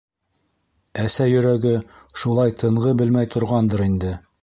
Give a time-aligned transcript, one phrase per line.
[1.03, 1.75] Әсә йөрәге
[2.23, 4.21] шулай тынғы белмәй торғандыр инде.